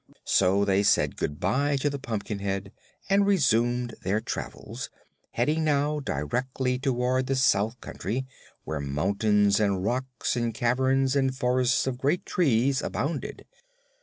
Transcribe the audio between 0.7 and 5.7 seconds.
said good bye to the Pumpkinhead and resumed their travels, heading